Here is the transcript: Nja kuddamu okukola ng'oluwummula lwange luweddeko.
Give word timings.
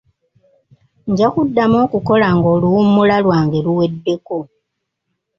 Nja 1.09 1.27
kuddamu 1.33 1.75
okukola 1.85 2.27
ng'oluwummula 2.37 3.15
lwange 3.23 3.59
luweddeko. 3.65 4.37